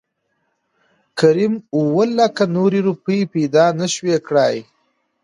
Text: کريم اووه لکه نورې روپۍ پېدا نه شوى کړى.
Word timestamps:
کريم 1.19 1.53
اووه 1.75 2.05
لکه 2.19 2.43
نورې 2.55 2.79
روپۍ 2.87 3.19
پېدا 3.33 3.65
نه 3.79 3.87
شوى 3.93 4.15
کړى. 4.27 4.55